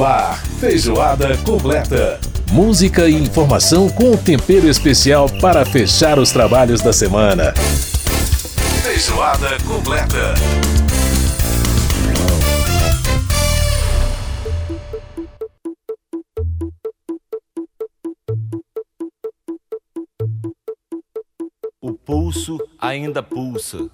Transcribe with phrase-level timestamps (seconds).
[0.00, 2.18] No ar, feijoada completa.
[2.50, 7.52] Música e informação com tempero especial para fechar os trabalhos da semana.
[8.82, 10.34] Feijoada completa.
[21.78, 23.90] O pulso ainda pulsa.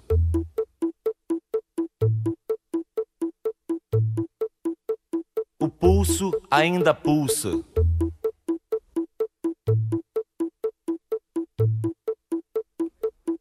[5.97, 7.59] Pulso ainda pulsa.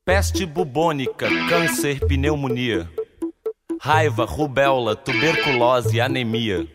[0.03, 2.91] Peste bubônica, câncer, pneumonia.
[3.79, 6.67] Raiva, rubéola, tuberculose, anemia.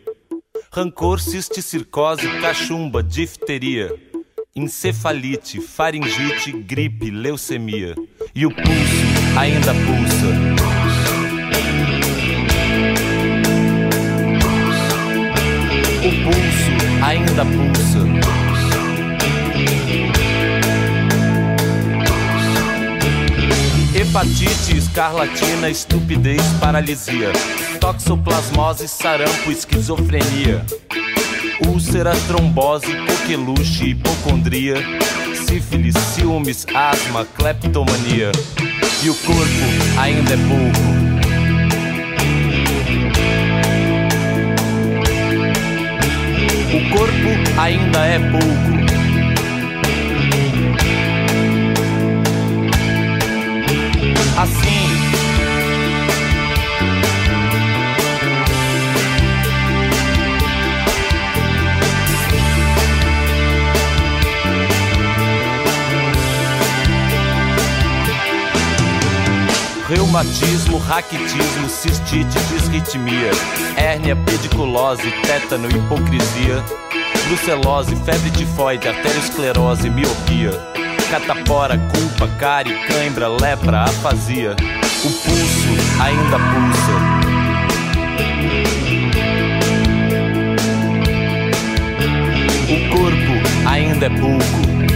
[0.70, 3.90] Rancor, cisticircose, cachumba, difteria.
[4.54, 7.96] Encefalite, faringite, gripe, leucemia.
[8.32, 10.62] E o pulso ainda pulsa.
[16.22, 17.98] Pulso ainda pulsa.
[23.94, 27.32] Hepatite, escarlatina, estupidez, paralisia.
[27.80, 30.64] Toxoplasmose, sarampo, esquizofrenia.
[31.68, 34.76] Úlcera, trombose, coqueluche, hipocondria.
[35.46, 38.32] Sífilis, ciúmes, asma, cleptomania.
[39.04, 41.01] E o corpo ainda é pouco.
[46.74, 48.81] O corpo ainda é pouco.
[70.22, 73.32] Reumatismo, raquitismo, cistite, disritmia,
[73.76, 76.62] hérnia, pediculose, tétano, hipocrisia,
[77.26, 80.52] brucelose, febre tifoide, arteriosclerose, miopia,
[81.10, 84.54] catapora, culpa, cárie, cãibra, lepra, afasia.
[85.04, 86.92] O pulso ainda pulsa.
[92.70, 94.91] O corpo ainda é pouco.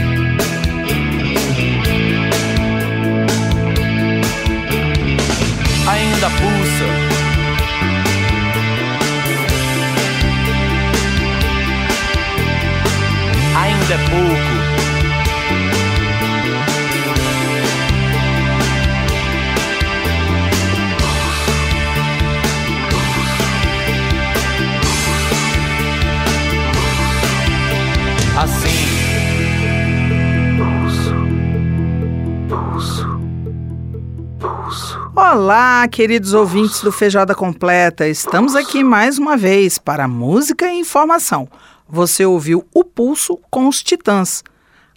[35.87, 38.09] Olá, queridos ouvintes do Feijoada Completa.
[38.09, 41.49] Estamos aqui mais uma vez para música e informação.
[41.89, 44.43] Você ouviu O Pulso com os Titãs.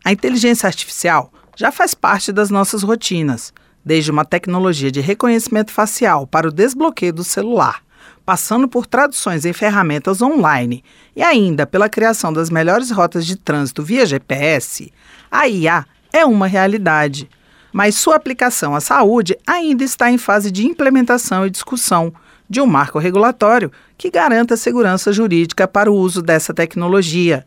[0.03, 3.53] A inteligência artificial já faz parte das nossas rotinas,
[3.85, 7.83] desde uma tecnologia de reconhecimento facial para o desbloqueio do celular,
[8.25, 10.83] passando por traduções em ferramentas online
[11.15, 14.91] e ainda pela criação das melhores rotas de trânsito via GPS.
[15.29, 17.29] A IA é uma realidade
[17.71, 22.13] mas sua aplicação à saúde ainda está em fase de implementação e discussão
[22.49, 27.45] de um marco regulatório que garanta segurança jurídica para o uso dessa tecnologia.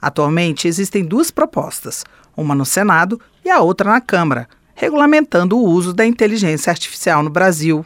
[0.00, 2.04] Atualmente existem duas propostas,
[2.36, 7.30] uma no Senado e a outra na Câmara, regulamentando o uso da inteligência artificial no
[7.30, 7.84] Brasil.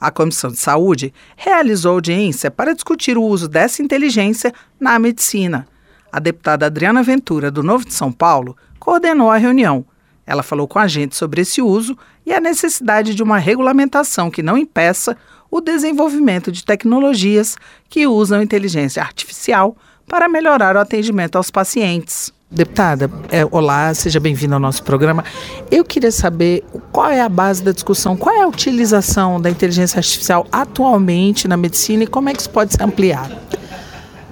[0.00, 5.68] A Comissão de Saúde realizou audiência para discutir o uso dessa inteligência na medicina.
[6.10, 9.86] A deputada Adriana Ventura, do Novo de São Paulo, coordenou a reunião
[10.26, 14.42] ela falou com a gente sobre esse uso e a necessidade de uma regulamentação que
[14.42, 15.16] não impeça
[15.50, 17.56] o desenvolvimento de tecnologias
[17.88, 19.76] que usam inteligência artificial
[20.08, 22.32] para melhorar o atendimento aos pacientes.
[22.50, 25.24] Deputada, é, olá, seja bem-vinda ao nosso programa.
[25.70, 26.62] Eu queria saber
[26.92, 31.56] qual é a base da discussão, qual é a utilização da inteligência artificial atualmente na
[31.56, 33.34] medicina e como é que isso pode ser ampliado.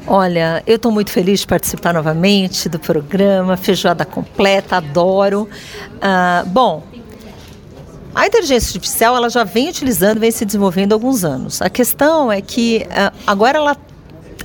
[0.07, 5.49] Olha, eu estou muito feliz de participar novamente do programa, feijoada completa, adoro.
[6.01, 6.83] Ah, bom,
[8.15, 11.63] a inteligência artificial ela já vem utilizando, vem se desenvolvendo há alguns anos.
[11.63, 13.77] A questão é que ah, agora ela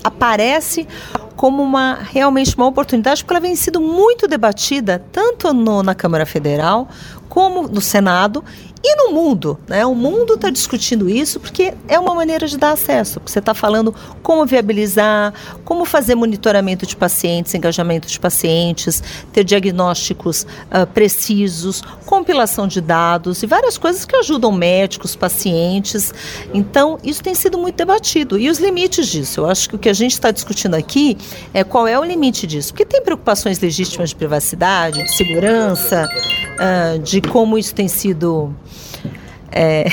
[0.04, 0.88] aparece
[1.36, 6.26] como uma realmente uma oportunidade, porque ela vem sido muito debatida tanto no, na Câmara
[6.26, 6.88] Federal
[7.28, 8.44] como no Senado
[8.88, 9.84] E no mundo, né?
[9.84, 13.20] O mundo está discutindo isso porque é uma maneira de dar acesso.
[13.26, 15.34] Você está falando como viabilizar,
[15.64, 19.02] como fazer monitoramento de pacientes, engajamento de pacientes,
[19.34, 26.14] ter diagnósticos uh, precisos, compilação de dados e várias coisas que ajudam médicos, pacientes.
[26.54, 28.38] Então, isso tem sido muito debatido.
[28.38, 29.40] E os limites disso?
[29.40, 31.18] Eu acho que o que a gente está discutindo aqui
[31.56, 32.72] é qual é o limite disso.
[32.72, 38.54] Porque tem preocupações legítimas de privacidade, de segurança, uh, de como isso tem sido
[39.56, 39.88] é,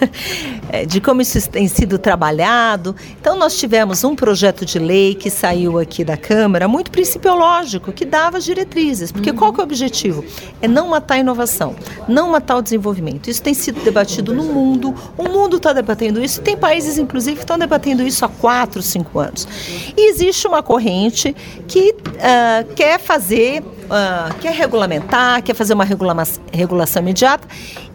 [0.88, 2.96] de como isso tem sido trabalhado.
[3.20, 8.06] Então, nós tivemos um projeto de lei que saiu aqui da Câmara, muito principiológico, que
[8.06, 9.12] dava diretrizes.
[9.12, 9.36] Porque uhum.
[9.36, 10.24] qual que é o objetivo?
[10.62, 11.76] É não matar a inovação,
[12.08, 13.28] não matar o desenvolvimento.
[13.28, 17.36] Isso tem sido debatido no mundo, o mundo está debatendo isso, e tem países, inclusive,
[17.36, 19.46] que estão debatendo isso há quatro, cinco anos.
[19.94, 21.36] E existe uma corrente
[21.68, 27.46] que uh, quer fazer uh, quer regulamentar, quer fazer uma regulação imediata.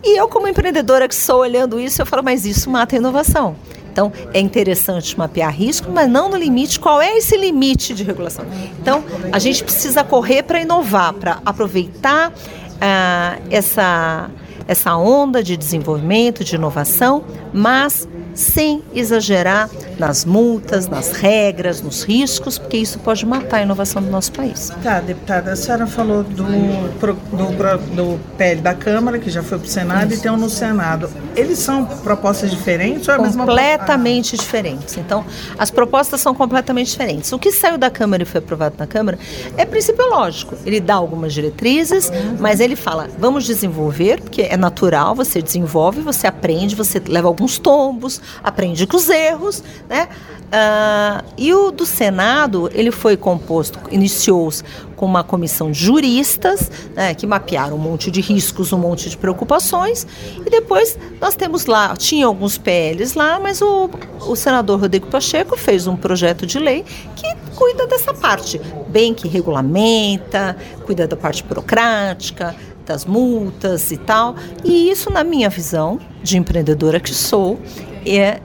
[0.04, 3.56] E eu, como empreendedora que sou olhando isso, eu falo, mas isso mata a inovação.
[3.92, 6.80] Então, é interessante mapear risco, mas não no limite.
[6.80, 8.46] Qual é esse limite de regulação?
[8.82, 14.30] Então, a gente precisa correr para inovar, para aproveitar uh, essa,
[14.68, 18.08] essa onda de desenvolvimento, de inovação, mas
[18.40, 19.70] sem exagerar
[20.00, 24.72] nas multas, nas regras, nos riscos, porque isso pode matar a inovação do nosso país.
[24.82, 29.68] Tá, deputada, a senhora falou do, do, do PL da Câmara, que já foi para
[29.68, 30.22] o Senado, isso.
[30.22, 31.10] e tem um no Senado.
[31.36, 34.38] Eles são propostas diferentes ou é a mesma Completamente ah.
[34.38, 34.98] diferentes.
[34.98, 35.26] Então,
[35.58, 37.32] as propostas são completamente diferentes.
[37.34, 39.20] O que saiu da Câmara e foi aprovado na Câmara
[39.58, 40.56] é princípio lógico.
[40.66, 42.10] Ele dá algumas diretrizes,
[42.40, 47.58] mas ele fala, vamos desenvolver, porque é natural, você desenvolve, você aprende, você leva alguns
[47.58, 50.08] tombos, aprende com os erros, né?
[50.50, 54.64] Uh, e o do Senado, ele foi composto, iniciou-se
[54.96, 59.16] com uma comissão de juristas, né, que mapearam um monte de riscos, um monte de
[59.16, 60.08] preocupações,
[60.44, 63.90] e depois nós temos lá, tinha alguns PLs lá, mas o,
[64.28, 66.84] o senador Rodrigo Pacheco fez um projeto de lei
[67.16, 68.60] que cuida dessa parte,
[68.90, 72.56] bem que regulamenta, cuida da parte burocrática,
[72.86, 74.36] das multas e tal,
[74.66, 77.60] e isso, na minha visão de empreendedora que sou,
[78.06, 78.40] é,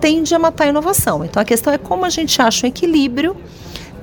[0.00, 1.24] tende a matar a inovação.
[1.24, 3.36] Então a questão é como a gente acha um equilíbrio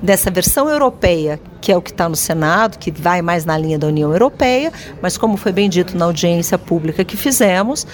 [0.02, 3.78] dessa versão europeia, que é o que está no Senado, que vai mais na linha
[3.78, 4.72] da União Europeia,
[5.02, 7.86] mas como foi bem dito na audiência pública que fizemos,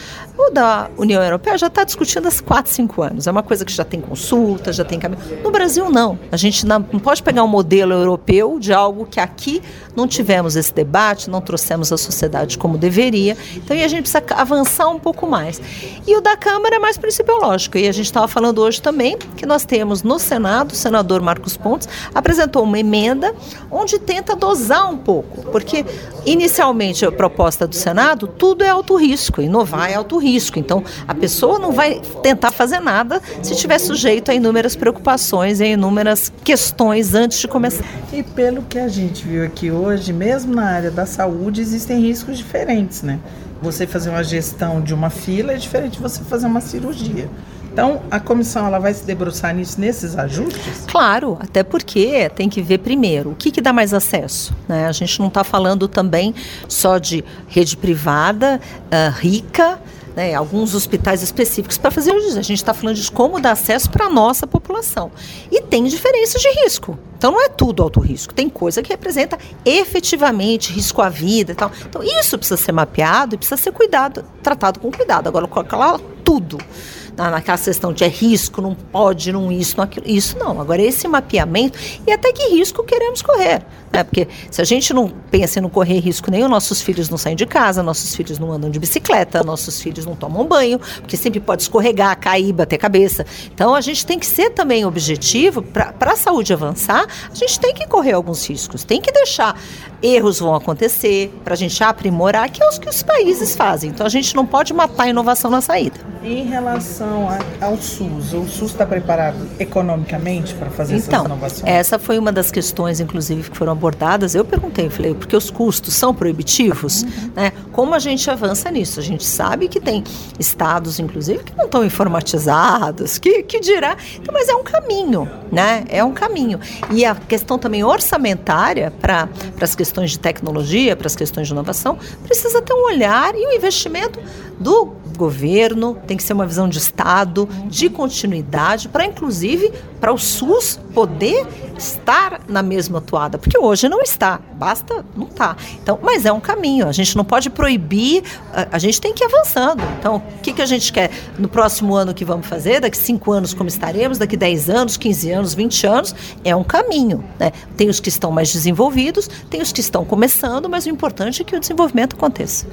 [0.48, 3.26] o da União Europeia já está discutindo há 4, 5 anos.
[3.26, 5.22] É uma coisa que já tem consulta, já tem caminho.
[5.42, 6.18] No Brasil, não.
[6.30, 9.62] A gente não, pode pegar um modelo europeu de algo que aqui
[9.96, 13.36] não tivemos esse debate, não trouxemos a sociedade como deveria.
[13.56, 15.60] Então, a gente precisa avançar um pouco mais.
[16.06, 17.78] E o da Câmara é mais principiológico.
[17.78, 21.56] E a gente estava falando hoje também que nós temos no Senado, o senador Marcos
[21.56, 23.34] Pontes apresentou uma emenda
[23.70, 25.84] onde tenta dosar um pouco, porque
[26.26, 30.33] inicialmente a proposta do Senado, tudo é alto risco, inovar é alto risco.
[30.58, 35.64] Então, a pessoa não vai tentar fazer nada se estiver sujeito a inúmeras preocupações e
[35.64, 37.84] a inúmeras questões antes de começar.
[38.12, 42.38] E pelo que a gente viu aqui hoje, mesmo na área da saúde, existem riscos
[42.38, 43.18] diferentes, né?
[43.62, 47.28] Você fazer uma gestão de uma fila é diferente de você fazer uma cirurgia.
[47.74, 50.84] Então, a comissão ela vai se debruçar nisso, nesses ajustes?
[50.86, 54.54] Claro, até porque tem que ver primeiro o que, que dá mais acesso.
[54.68, 54.86] Né?
[54.86, 56.32] A gente não está falando também
[56.68, 59.80] só de rede privada, uh, rica,
[60.14, 64.06] né, alguns hospitais específicos para fazer A gente está falando de como dar acesso para
[64.06, 65.10] a nossa população.
[65.50, 66.96] E tem diferenças de risco.
[67.18, 68.32] Então não é tudo alto risco.
[68.32, 71.72] Tem coisa que representa efetivamente risco à vida e tal.
[71.88, 75.26] Então isso precisa ser mapeado e precisa ser cuidado, tratado com cuidado.
[75.26, 80.06] Agora, colocar tudo na, naquela questão de é risco, não pode, não isso, não aquilo.
[80.08, 80.60] Isso não.
[80.60, 83.62] Agora, esse mapeamento e até que risco queremos correr.
[83.94, 84.02] Né?
[84.02, 87.36] Porque se a gente não pensa em não correr risco nenhum, nossos filhos não saem
[87.36, 91.38] de casa, nossos filhos não andam de bicicleta, nossos filhos não tomam banho, porque sempre
[91.38, 93.24] pode escorregar, cair, bater cabeça.
[93.54, 97.72] Então, a gente tem que ser também objetivo, para a saúde avançar, a gente tem
[97.72, 99.56] que correr alguns riscos, tem que deixar
[100.04, 103.90] erros vão acontecer, para a gente aprimorar, que é os que os países fazem.
[103.90, 105.96] Então, a gente não pode matar a inovação na saída.
[106.22, 107.28] Em relação
[107.60, 111.64] ao SUS, o SUS está preparado economicamente para fazer então, essas inovações?
[111.64, 114.34] Essa foi uma das questões, inclusive, que foram abordadas.
[114.34, 117.30] Eu perguntei, falei, porque os custos são proibitivos, uhum.
[117.36, 117.52] né?
[117.70, 118.98] Como a gente avança nisso?
[118.98, 120.02] A gente sabe que tem
[120.38, 123.96] estados, inclusive, que não estão informatizados, que, que dirá.
[124.16, 125.84] Então, mas é um caminho, né?
[125.88, 126.58] É um caminho.
[126.90, 129.28] E a questão também orçamentária para
[129.60, 133.52] as questões de tecnologia, para as questões de inovação, precisa ter um olhar e um
[133.52, 134.20] investimento
[134.58, 140.18] do governo, tem que ser uma visão de Estado, de continuidade, para inclusive para o
[140.18, 141.46] SUS poder
[141.78, 145.56] estar na mesma atuada, porque hoje não está, basta não está.
[145.82, 149.24] Então, mas é um caminho, a gente não pode proibir, a, a gente tem que
[149.24, 149.82] ir avançando.
[149.98, 153.32] Então, o que, que a gente quer no próximo ano que vamos fazer, daqui cinco
[153.32, 157.24] anos como estaremos, daqui 10 anos, 15 anos, 20 anos, é um caminho.
[157.38, 157.52] Né?
[157.76, 161.44] Tem os que estão mais desenvolvidos, tem os que estão começando, mas o importante é
[161.44, 162.66] que o desenvolvimento aconteça.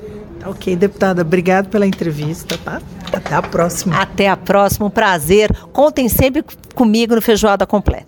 [0.45, 2.81] Ok, deputada, obrigado pela entrevista, tá?
[3.13, 4.01] Até a próxima.
[4.01, 5.53] Até a próxima, um prazer.
[5.71, 6.43] Contem sempre
[6.73, 8.07] comigo no Feijoada Completa.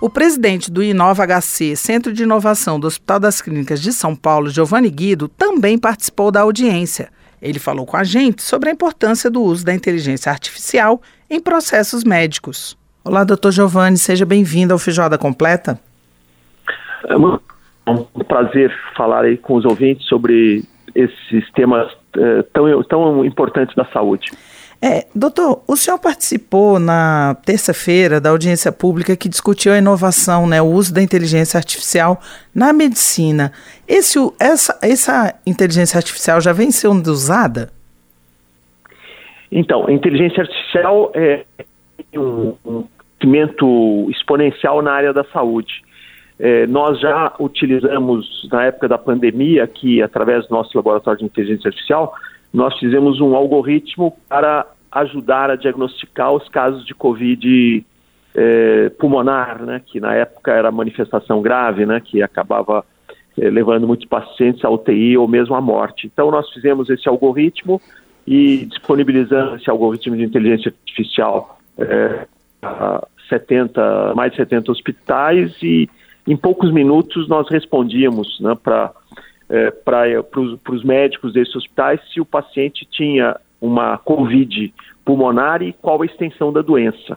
[0.00, 4.50] O presidente do Inova HC, Centro de Inovação do Hospital das Clínicas de São Paulo,
[4.50, 7.10] Giovanni Guido, também participou da audiência.
[7.40, 12.04] Ele falou com a gente sobre a importância do uso da inteligência artificial em processos
[12.04, 12.76] médicos.
[13.02, 15.80] Olá, doutor Giovanni, seja bem-vindo ao Feijoada Completa.
[17.08, 17.16] É
[17.86, 20.64] um prazer falar aí com os ouvintes sobre
[20.94, 24.30] esses temas eh, tão, tão importantes da saúde.
[24.82, 30.60] É, doutor, o senhor participou na terça-feira da audiência pública que discutiu a inovação, né,
[30.60, 32.20] o uso da inteligência artificial
[32.54, 33.52] na medicina.
[33.88, 37.70] Esse, essa, essa inteligência artificial já vem sendo usada?
[39.50, 41.44] Então, a inteligência artificial é
[42.14, 42.84] um, um
[43.18, 45.82] crescimento exponencial na área da saúde.
[46.38, 51.68] É, nós já utilizamos, na época da pandemia, aqui, através do nosso laboratório de inteligência
[51.68, 52.14] artificial,
[52.52, 57.84] nós fizemos um algoritmo para ajudar a diagnosticar os casos de Covid
[58.34, 62.84] é, pulmonar, né, que na época era manifestação grave, né, que acabava
[63.38, 66.06] é, levando muitos pacientes à UTI ou mesmo à morte.
[66.06, 67.80] Então, nós fizemos esse algoritmo
[68.26, 71.58] e disponibilizamos esse algoritmo de inteligência artificial
[72.62, 75.88] a 70, mais de 70 hospitais e
[76.26, 78.92] em poucos minutos nós respondíamos né, para
[79.48, 79.72] é,
[80.68, 84.72] os médicos desses hospitais se o paciente tinha uma COVID
[85.04, 87.16] pulmonar e qual a extensão da doença.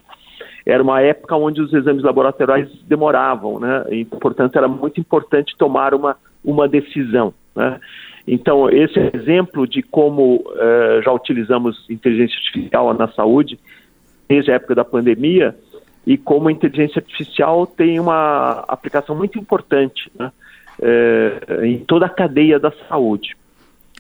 [0.66, 3.84] Era uma época onde os exames laboratoriais demoravam, né?
[3.90, 7.34] E, portanto, era muito importante tomar uma, uma decisão.
[7.56, 7.80] Né?
[8.28, 13.60] Então, esse é exemplo de como uh, já utilizamos inteligência artificial na saúde
[14.28, 15.56] desde a época da pandemia
[16.10, 20.32] e como a inteligência artificial tem uma aplicação muito importante né?
[20.80, 23.38] uh, em toda a cadeia da saúde.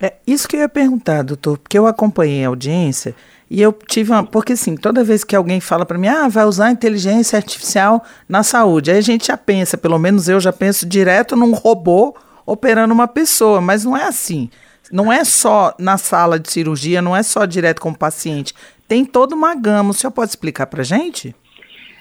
[0.01, 3.13] É isso que eu ia perguntar, doutor, porque eu acompanhei a audiência
[3.47, 4.23] e eu tive uma.
[4.23, 8.41] Porque, assim, toda vez que alguém fala para mim, ah, vai usar inteligência artificial na
[8.41, 12.91] saúde, aí a gente já pensa, pelo menos eu já penso direto num robô operando
[12.91, 14.49] uma pessoa, mas não é assim.
[14.91, 18.55] Não é só na sala de cirurgia, não é só direto com o paciente.
[18.87, 19.91] Tem toda uma gama.
[19.91, 21.35] O senhor pode explicar para gente?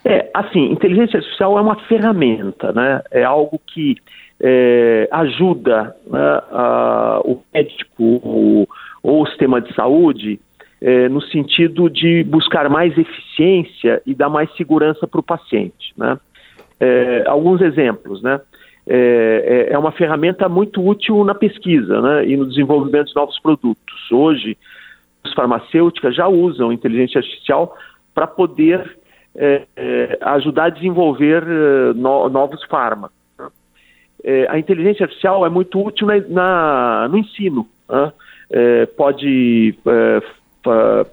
[0.05, 3.02] É, assim, inteligência artificial é uma ferramenta, né?
[3.11, 3.97] É algo que
[4.40, 8.69] é, ajuda né, a, o médico ou,
[9.02, 10.40] ou, o sistema de saúde
[10.81, 15.93] é, no sentido de buscar mais eficiência e dar mais segurança para o paciente.
[15.97, 16.19] Né?
[16.78, 18.40] É, alguns exemplos, né?
[18.90, 23.38] É, é, é, uma ferramenta muito útil na pesquisa né, e no desenvolvimento de novos
[23.38, 24.11] produtos.
[24.11, 24.57] Hoje,
[25.23, 27.76] as farmacêuticas já usam inteligência artificial
[28.14, 28.98] para poder
[29.38, 31.45] é, é, ajudar a desenvolver
[31.95, 33.18] no, novos fármacos
[34.25, 37.66] é, a inteligência artificial é muito útil na, na no ensino.
[37.88, 38.12] Né?
[38.50, 41.07] É, pode é,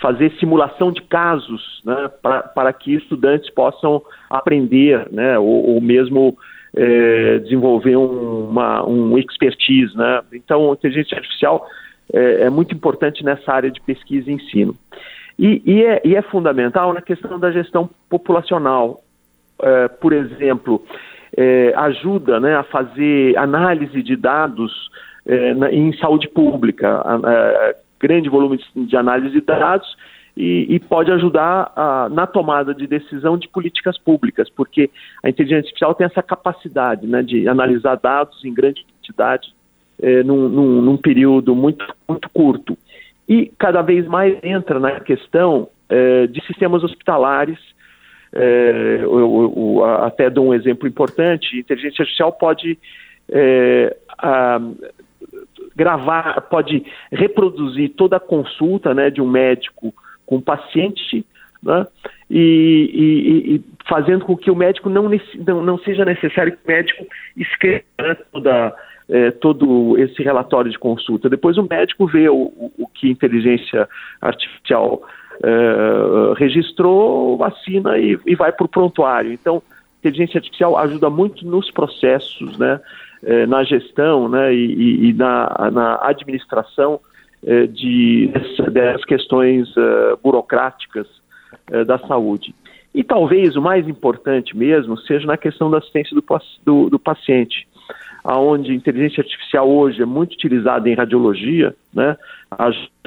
[0.00, 6.36] fazer simulação de casos né, para que estudantes possam aprender, né, ou, ou mesmo
[6.76, 9.96] é, desenvolver um, uma, um expertise.
[9.96, 10.22] Né?
[10.34, 11.66] Então, a inteligência artificial
[12.12, 14.74] é, é, muito importante nessa área de pesquisa e ensino.
[15.38, 19.02] E, e, é, e é, fundamental na questão da gestão populacional.
[19.62, 20.82] É, por exemplo,
[21.36, 24.90] é, ajuda né, a fazer análise de dados
[25.26, 29.96] é, na, em saúde pública, a, a, grande volume de, de análise de dados
[30.36, 34.90] e, e pode ajudar a, na tomada de decisão de políticas públicas, porque
[35.22, 39.54] a inteligência artificial tem essa capacidade né, de analisar dados em grande quantidade
[40.00, 42.76] é, num, num, num, período muito, muito curto.
[43.28, 47.58] E cada vez mais entra na questão é, de sistemas hospitalares
[48.32, 52.78] é, eu, eu, até dou um exemplo importante: inteligência artificial pode
[53.30, 54.60] é, a,
[55.74, 59.94] gravar, pode reproduzir toda a consulta né, de um médico
[60.26, 61.24] com o paciente.
[61.62, 61.86] Né,
[62.28, 65.08] e, e, e, fazendo com que o médico não,
[65.46, 67.06] não, não seja necessário que o médico
[67.36, 68.76] escreva né, toda,
[69.08, 71.28] é, todo esse relatório de consulta.
[71.28, 73.88] Depois o médico vê o, o que inteligência
[74.20, 75.02] artificial
[75.42, 79.32] é, registrou, vacina e, e vai para o prontuário.
[79.32, 79.62] Então,
[80.00, 82.80] inteligência artificial ajuda muito nos processos, né?
[83.22, 87.00] eh, na gestão né, e, e na, na, administração
[87.44, 88.30] eh, de,
[88.70, 91.06] das questões uh, burocráticas
[91.72, 92.54] uh, da saúde.
[92.94, 96.24] E talvez o mais importante mesmo seja na questão da assistência do,
[96.64, 97.66] do, do paciente,
[98.26, 102.16] aonde inteligência artificial hoje é muito utilizada em radiologia, né,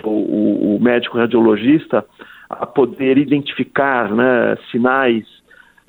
[0.04, 2.06] o médico radiologista
[2.50, 5.26] a poder identificar né, sinais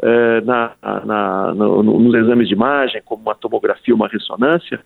[0.02, 0.72] eh, na,
[1.04, 4.80] na, no, nos exames de imagem, como uma tomografia, uma ressonância,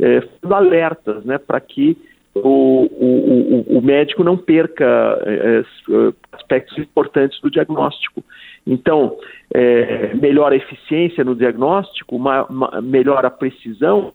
[0.00, 1.96] eh, alertas né, para que
[2.34, 8.24] o, o, o, médico não perca eh, eh, aspectos importantes do diagnóstico.
[8.66, 9.18] Então,
[9.52, 14.12] é, melhora a eficiência no diagnóstico, uma, uma, melhora a precisão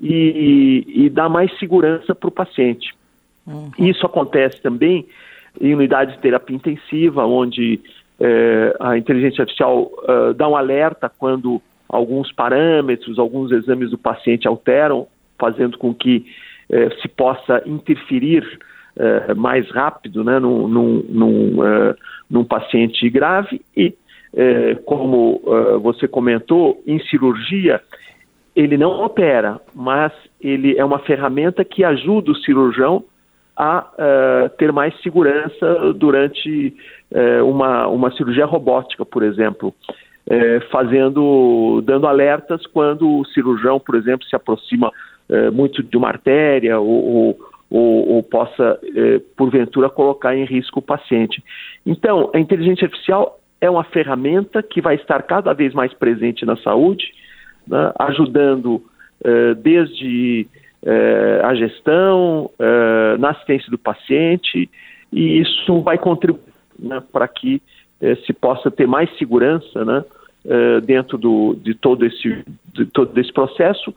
[0.00, 2.92] e, e, dá mais segurança para o paciente.
[3.46, 3.70] Uhum.
[3.78, 5.06] Isso acontece também
[5.60, 7.80] em unidades de terapia intensiva, onde
[8.18, 14.46] é, a inteligência artificial uh, dá um alerta quando alguns parâmetros, alguns exames do paciente
[14.46, 15.06] alteram,
[15.38, 16.26] fazendo com que
[17.00, 18.42] se possa interferir
[18.96, 21.56] uh, mais rápido né, num, num, num,
[22.30, 23.94] num paciente grave e,
[24.84, 25.42] como
[25.82, 27.80] você comentou, em cirurgia,
[28.54, 33.04] ele não opera, mas ele é uma ferramenta que ajuda o cirurgião
[33.56, 36.74] a uh, ter mais segurança durante
[37.10, 39.74] uh, uma, uma cirurgia robótica, por exemplo,
[40.26, 44.90] uh, fazendo, dando alertas quando o cirurgião, por exemplo, se aproxima
[45.52, 47.38] muito de uma artéria ou,
[47.70, 48.80] ou, ou possa,
[49.36, 51.42] porventura, colocar em risco o paciente.
[51.86, 56.56] Então, a inteligência artificial é uma ferramenta que vai estar cada vez mais presente na
[56.56, 57.12] saúde,
[57.66, 58.82] né, ajudando
[59.62, 60.48] desde
[60.82, 64.70] é, a gestão, é, na assistência do paciente,
[65.12, 66.40] e isso vai contribuir
[66.78, 67.60] né, para que
[68.24, 70.02] se possa ter mais segurança né,
[70.86, 73.94] dentro do, de, todo esse, de todo esse processo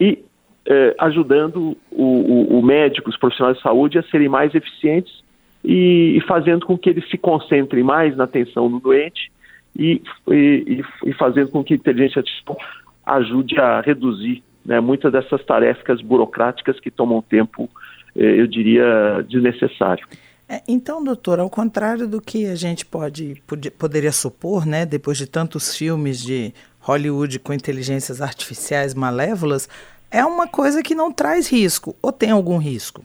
[0.00, 0.24] e
[0.66, 5.22] é, ajudando o, o, o, médico, os profissionais de saúde a serem mais eficientes
[5.64, 9.30] e, e, fazendo com que eles se concentrem mais na atenção do doente
[9.76, 12.56] e, e, e fazendo com que a inteligência artificial
[13.04, 17.68] ajude a reduzir né, muitas dessas tarefas burocráticas que tomam tempo,
[18.16, 20.06] eh, eu diria, desnecessário.
[20.48, 23.42] É, então, doutor, ao contrário do que a gente pode,
[23.78, 29.68] poderia supor, né, depois de tantos filmes de Hollywood com inteligências artificiais malévolas,
[30.14, 33.04] é uma coisa que não traz risco, ou tem algum risco?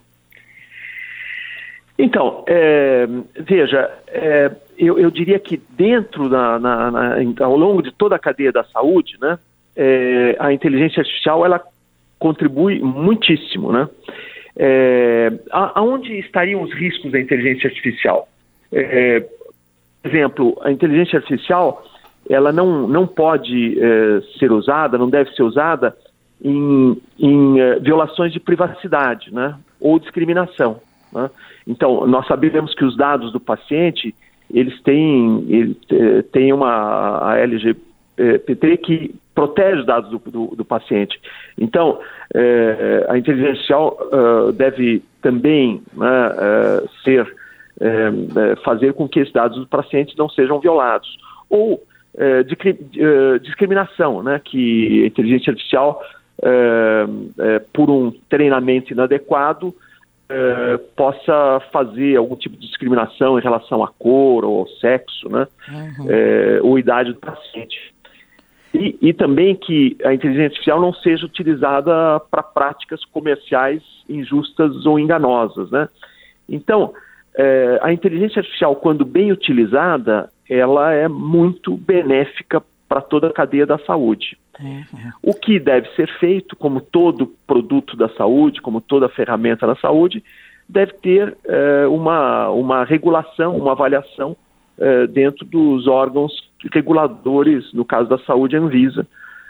[1.97, 7.91] Então, é, veja, é, eu, eu, diria que dentro da, na, na, ao longo de
[7.91, 9.37] toda a cadeia da saúde, né,
[9.75, 11.61] é, a inteligência artificial ela
[12.19, 13.89] contribui muitíssimo, né?
[14.55, 18.27] É, aonde estariam os riscos da inteligência artificial?
[18.71, 19.21] É,
[20.01, 21.83] por exemplo, a inteligência artificial
[22.29, 25.95] ela não, não pode é, ser usada, não deve ser usada
[26.41, 29.55] em, em é, violações de privacidade, né?
[29.79, 30.79] Ou discriminação.
[31.11, 31.29] Né?
[31.67, 34.13] Então, nós sabemos que os dados do paciente
[34.51, 35.77] eles têm, ele,
[36.31, 41.19] têm uma a LGPT que protege os dados do, do, do paciente.
[41.55, 41.99] Então,
[42.33, 43.97] é, a inteligência artificial
[44.55, 46.07] deve também né,
[47.03, 47.31] ser
[48.65, 51.15] fazer com que esses dados dos pacientes não sejam violados
[51.49, 51.81] ou
[53.41, 56.01] discriminação, né, que a inteligência artificial
[57.73, 59.73] por um treinamento inadequado
[60.95, 66.69] possa fazer algum tipo de discriminação em relação à cor ou sexo, né, uhum.
[66.69, 67.93] ou idade do paciente.
[68.73, 74.99] E, e, também que a inteligência artificial não seja utilizada para práticas comerciais injustas ou
[74.99, 75.89] enganosas, né?
[76.47, 76.93] Então,
[77.35, 83.67] é, a inteligência artificial, quando bem utilizada, ela é muito benéfica para toda a cadeia
[83.67, 84.35] da saúde.
[84.59, 85.11] Uhum.
[85.21, 90.23] O que deve ser feito, como todo produto da saúde, como toda ferramenta da saúde,
[90.67, 94.35] deve ter é, uma, uma regulação, uma avaliação
[94.77, 96.33] é, dentro dos órgãos
[96.73, 99.07] reguladores, no caso da saúde, Anvisa,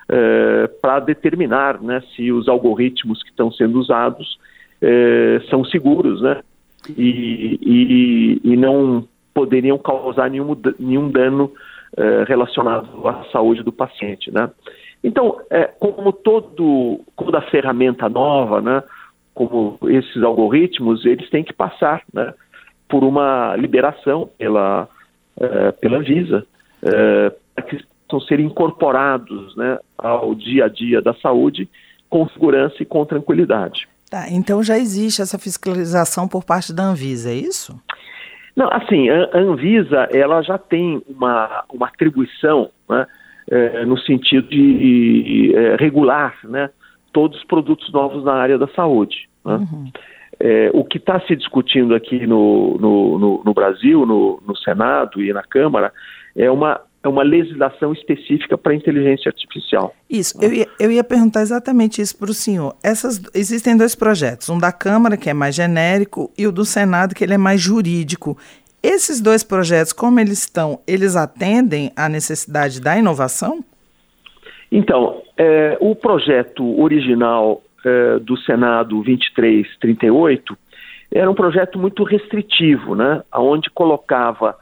[0.09, 4.37] é, para determinar né, se os algoritmos que estão sendo usados
[4.81, 6.41] é, são seguros né,
[6.97, 11.51] e, e, e, não poderiam causar nenhum, nenhum dano
[11.97, 14.31] é, relacionado à saúde do paciente.
[14.31, 14.49] Né.
[15.03, 18.83] Então, é, como todo, toda ferramenta nova, né,
[19.33, 22.33] como esses algoritmos, eles têm que passar né,
[22.87, 24.87] por uma liberação pela,
[25.39, 26.45] é, pela Anvisa,
[26.83, 31.69] é, para que possam ser incorporados né, ao dia a dia da saúde
[32.09, 33.87] com segurança e com tranquilidade.
[34.09, 37.79] Tá, então já existe essa fiscalização por parte da Anvisa, é isso?
[38.59, 43.07] Não, assim, a Anvisa ela já tem uma, uma atribuição né,
[43.49, 46.69] é, no sentido de é, regular né,
[47.13, 49.29] todos os produtos novos na área da saúde.
[49.45, 49.53] Né?
[49.53, 49.91] Uhum.
[50.41, 55.23] É, o que está se discutindo aqui no, no, no, no Brasil, no, no, Senado
[55.23, 55.93] e na Câmara,
[56.35, 59.93] é uma, é uma legislação específica para a inteligência artificial.
[60.09, 62.75] Isso, eu ia, eu ia perguntar exatamente isso para o senhor.
[62.83, 67.15] Essas, existem dois projetos, um da Câmara, que é mais genérico, e o do Senado,
[67.15, 68.37] que ele é mais jurídico.
[68.83, 73.63] Esses dois projetos, como eles estão, eles atendem à necessidade da inovação?
[74.71, 80.57] Então, é, o projeto original é, do Senado 2338
[81.11, 84.55] era um projeto muito restritivo, né, onde colocava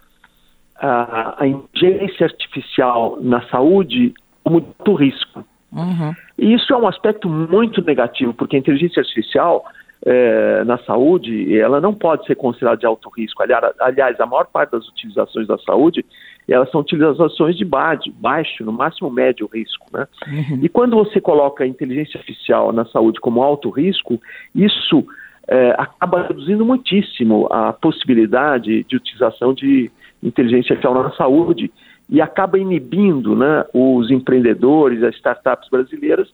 [0.79, 4.13] a, a inteligência artificial na saúde
[4.43, 5.43] como muito risco.
[5.71, 6.13] Uhum.
[6.37, 9.65] E isso é um aspecto muito negativo, porque a inteligência artificial
[10.05, 13.43] é, na saúde, ela não pode ser considerada de alto risco.
[13.79, 16.05] Aliás, a maior parte das utilizações da saúde,
[16.47, 19.85] elas são utilizações de baixo, baixo no máximo médio risco.
[19.91, 20.07] Né?
[20.27, 20.59] Uhum.
[20.61, 24.21] E quando você coloca a inteligência artificial na saúde como alto risco,
[24.55, 25.05] isso
[25.47, 29.91] é, acaba reduzindo muitíssimo a possibilidade de utilização de
[30.23, 31.71] inteligência artificial na saúde
[32.09, 36.27] e acaba inibindo né, os empreendedores, as startups brasileiras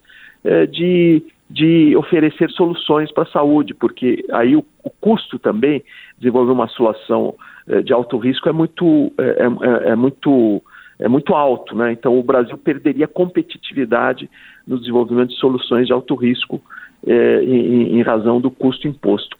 [0.43, 5.83] é, de de oferecer soluções para a saúde, porque aí o, o, custo também,
[6.17, 7.35] desenvolver uma solução
[7.67, 10.63] eh, de alto risco é muito, é, é, é, muito,
[10.97, 11.91] é muito alto, né?
[11.91, 14.27] Então o Brasil perderia competitividade
[14.65, 16.59] no desenvolvimento de soluções de alto risco
[17.05, 19.37] eh, em, em, razão do custo imposto.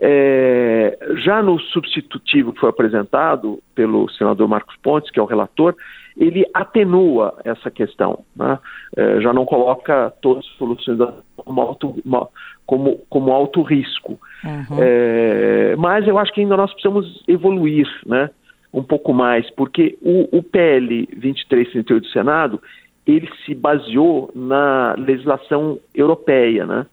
[0.00, 5.74] É, já no substitutivo que foi apresentado pelo senador Marcos Pontes, que é o relator,
[6.16, 8.58] ele atenua essa questão, né?
[8.96, 10.98] é, já não coloca todas as soluções
[11.36, 11.96] como alto,
[12.66, 14.18] como, como alto risco.
[14.44, 14.78] Uhum.
[14.80, 18.30] É, mas eu acho que ainda nós precisamos evoluir né?
[18.72, 22.62] um pouco mais, porque o, o PL 2338 do Senado,
[23.06, 26.86] ele se baseou na legislação europeia, né?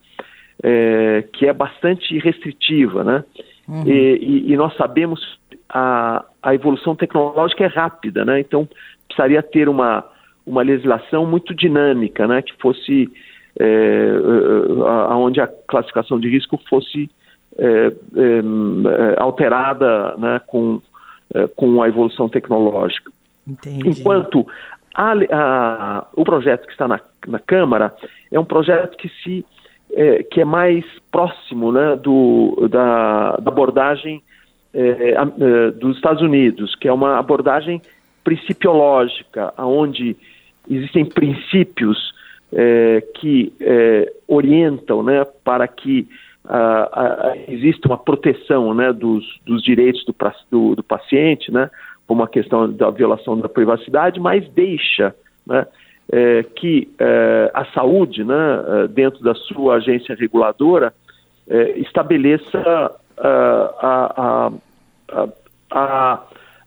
[0.64, 3.24] É, que é bastante restritiva, né?
[3.68, 3.84] Uhum.
[3.88, 8.40] E, e, e, nós sabemos a, a evolução tecnológica é rápida, né?
[8.40, 8.68] Então
[9.08, 10.06] precisaria ter uma,
[10.46, 13.12] uma legislação muito dinâmica, né, que fosse
[13.60, 17.10] é, é onde a classificação de risco fosse
[17.58, 17.92] é, é,
[19.18, 20.82] alterada né, com,
[21.34, 23.12] é, com a evolução tecnológica.
[23.46, 23.90] Entendi.
[23.90, 24.48] Enquanto
[24.96, 27.94] a, a, o projeto que está na, na Câmara
[28.32, 29.46] é um projeto que se
[29.94, 34.22] é, que é mais próximo né, do, da, da abordagem
[35.82, 37.82] dos Estados Unidos, que é uma abordagem
[38.24, 40.16] principiológica, onde
[40.70, 42.14] existem princípios
[42.54, 46.08] é, que é, orientam né, para que
[47.48, 50.16] exista uma proteção né, dos, dos direitos do,
[50.50, 51.70] do, do, paciente, né,
[52.08, 55.68] como a questão da violação da privacidade, mas deixa né,
[56.12, 60.94] é, que é, a saúde, né, é, dentro da sua agência reguladora,
[61.76, 64.52] estabeleça a, a,
[65.12, 65.28] a,
[65.72, 66.24] a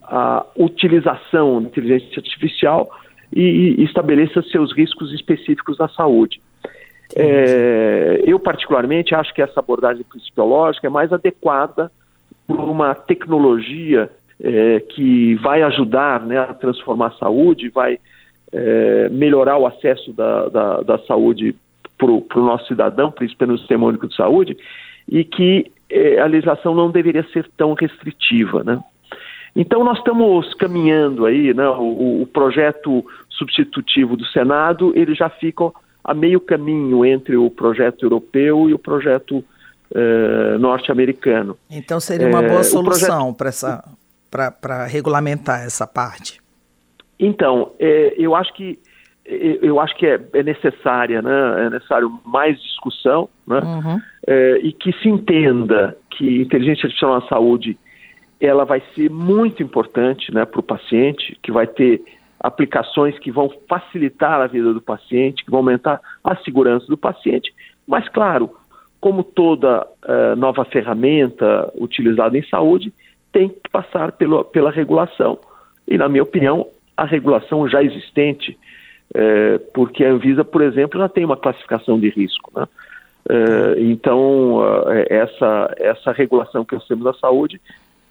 [0.07, 2.91] a utilização da inteligência artificial
[3.35, 6.41] e, e estabeleça seus riscos específicos na saúde.
[7.17, 11.91] É, eu, particularmente, acho que essa abordagem principiológica é mais adequada
[12.47, 17.99] por uma tecnologia é, que vai ajudar né, a transformar a saúde, vai
[18.55, 21.57] é, melhorar o acesso da, da, da saúde
[21.99, 24.57] para o nosso cidadão, principalmente no Sistema Único de Saúde,
[25.09, 28.63] e que é, a legislação não deveria ser tão restritiva.
[28.63, 28.81] Né?
[29.57, 35.71] Então nós estamos caminhando aí, né, o, o, projeto substitutivo do Senado, ele já fica
[36.05, 39.43] a meio caminho entre o projeto europeu e o projeto
[39.95, 41.57] eh, norte-americano.
[41.71, 43.83] Então seria uma boa é, solução projeto...
[44.31, 46.44] para regulamentar essa parte.
[47.19, 48.79] Então, é, eu acho que
[49.27, 51.67] eu acho que é, é, necessária, né?
[51.67, 53.61] É necessário mais discussão, né?
[53.61, 54.01] Uhum.
[54.27, 57.79] É, e que se entenda que inteligência artificial na saúde
[58.39, 62.03] ela vai ser muito importante né, para o paciente, que vai ter
[62.39, 67.55] aplicações que vão facilitar a vida do paciente, que vão aumentar a segurança do paciente,
[67.87, 68.51] mas, claro,
[69.01, 72.93] como toda uh, nova ferramenta utilizada em saúde,
[73.33, 75.39] tem que passar pelo, pela regulação.
[75.89, 78.59] E, na minha opinião, a regulação já existente,
[79.15, 82.53] uh, porque a Anvisa, por exemplo, já tem uma classificação de risco.
[82.55, 82.67] Né?
[83.29, 84.61] Uh, então,
[85.09, 87.61] essa, essa regulação que nós temos na saúde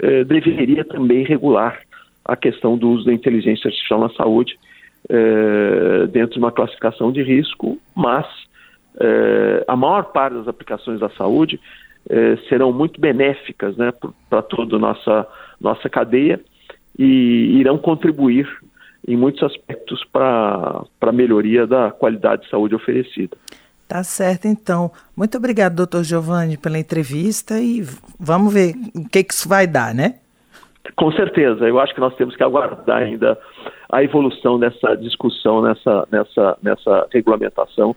[0.03, 1.79] eh, deveria também regular
[2.25, 4.59] a questão do uso da inteligência artificial na saúde
[5.09, 8.25] eh, dentro de uma classificação de risco, mas
[8.99, 11.59] eh, a maior parte das aplicações da saúde
[12.49, 13.93] serão muito benéficas né,
[14.29, 15.25] para toda a nossa,
[15.61, 16.37] nossa cadeia
[16.99, 18.45] e irão contribuir
[19.07, 23.35] em muitos aspectos para a melhoria da qualidade de saúde oferecida.
[23.87, 24.91] Tá certo, então.
[25.15, 27.83] Muito obrigado, doutor Giovanni, pela entrevista e
[28.19, 30.15] vamos ver o que, que isso vai dar, né?
[30.95, 31.67] Com certeza.
[31.67, 33.37] Eu acho que nós temos que aguardar ainda
[33.91, 37.95] a evolução dessa discussão, nessa, nessa, nessa regulamentação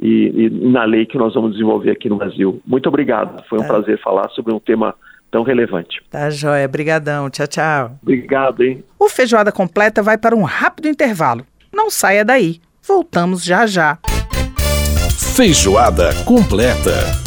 [0.00, 2.60] e, e, na lei que nós vamos desenvolver aqui no Brasil.
[2.66, 3.42] Muito obrigado.
[3.48, 3.68] Foi um tá.
[3.68, 4.94] prazer falar sobre um tema
[5.32, 6.00] tão relevante.
[6.08, 6.66] Tá joia.
[6.66, 7.28] Obrigadão.
[7.28, 7.98] Tchau, tchau.
[8.02, 8.84] Obrigado, hein?
[8.98, 11.44] O Feijoada Completa vai para um rápido intervalo.
[11.72, 12.60] Não saia daí.
[12.86, 13.98] Voltamos já já.
[15.34, 17.21] Feijoada Completa.